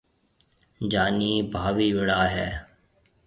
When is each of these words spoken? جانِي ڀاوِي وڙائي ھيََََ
جانِي 0.91 1.31
ڀاوِي 1.51 1.87
وڙائي 1.97 2.29
ھيََََ 2.35 2.47